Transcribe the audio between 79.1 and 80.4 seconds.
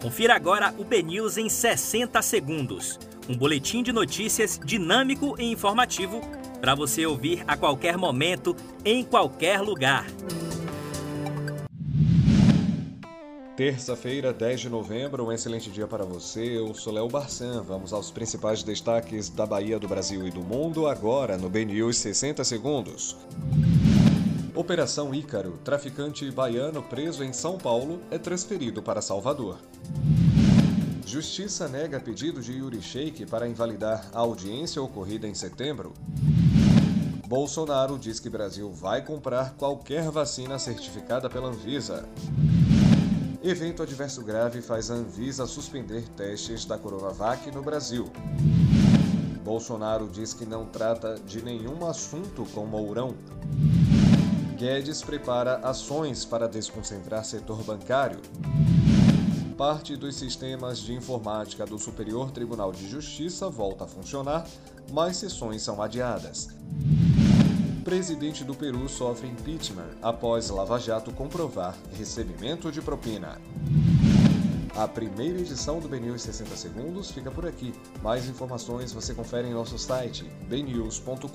confere em nosso site